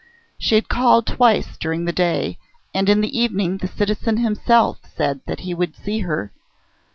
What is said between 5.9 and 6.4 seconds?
her.